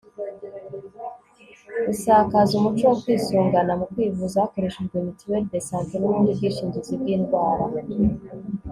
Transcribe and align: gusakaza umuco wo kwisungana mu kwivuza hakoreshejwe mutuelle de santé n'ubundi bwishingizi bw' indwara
gusakaza 1.87 2.51
umuco 2.59 2.83
wo 2.89 2.97
kwisungana 3.01 3.71
mu 3.79 3.85
kwivuza 3.93 4.43
hakoreshejwe 4.43 4.97
mutuelle 5.05 5.47
de 5.51 5.59
santé 5.67 5.93
n'ubundi 5.97 6.29
bwishingizi 6.37 6.93
bw' 7.01 7.11
indwara 7.15 7.63